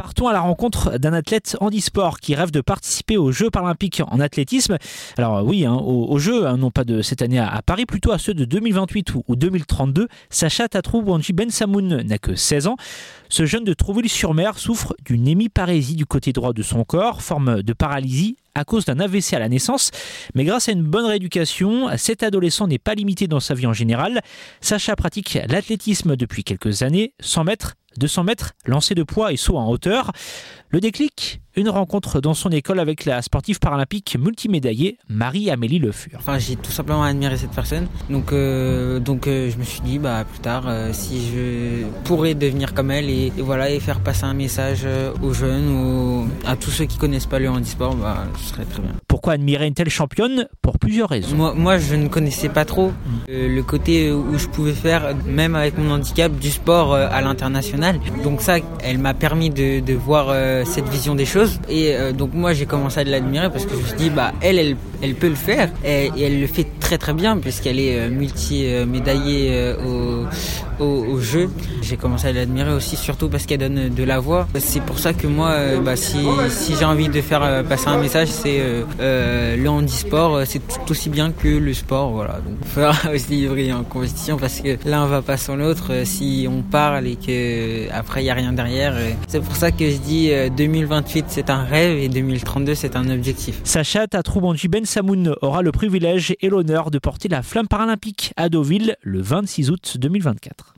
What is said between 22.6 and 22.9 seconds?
n'est